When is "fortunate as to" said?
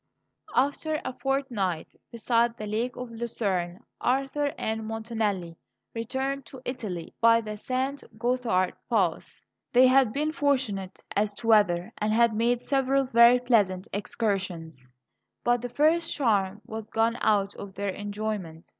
10.31-11.45